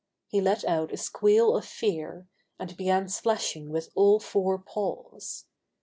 He 0.29 0.41
let 0.41 0.65
out 0.65 0.91
a 0.91 0.97
squeal 0.97 1.55
of 1.55 1.63
fear, 1.63 2.27
and 2.57 2.75
began 2.75 3.07
splashing 3.07 3.69
with 3.69 3.91
all 3.93 4.19
four 4.19 4.57
paws. 4.57 5.45